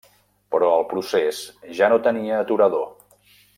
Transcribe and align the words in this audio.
Però 0.55 0.69
el 0.77 0.85
procés 0.93 1.43
ja 1.81 1.91
no 1.95 2.01
tenia 2.09 2.41
aturador. 2.47 2.85